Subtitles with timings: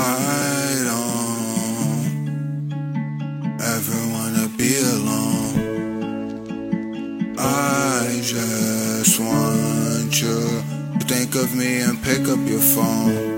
[0.00, 2.06] I don't
[3.60, 5.54] ever wanna be alone.
[7.36, 10.38] I just want you
[10.98, 13.37] to think of me and pick up your phone.